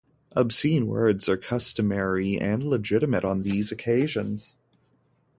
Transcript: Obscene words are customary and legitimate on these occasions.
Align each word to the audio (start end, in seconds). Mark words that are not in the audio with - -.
Obscene 0.31 0.87
words 0.87 1.29
are 1.29 1.37
customary 1.37 2.35
and 2.39 2.63
legitimate 2.63 3.23
on 3.23 3.43
these 3.43 3.71
occasions. 3.71 4.55